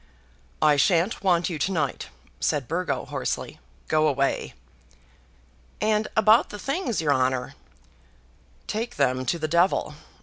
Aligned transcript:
"I 0.63 0.77
shan't 0.77 1.23
want 1.23 1.47
you 1.47 1.59
to 1.59 1.71
night," 1.71 2.07
said 2.39 2.67
Burgo, 2.67 3.05
hoarsely; 3.05 3.59
"go 3.87 4.07
away." 4.07 4.55
"And 5.79 6.07
about 6.17 6.49
the 6.49 6.57
things, 6.57 7.01
your 7.01 7.13
honour?" 7.13 7.53
"Take 8.65 8.95
them 8.95 9.27
to 9.27 9.37
the 9.37 9.47
devil. 9.47 9.93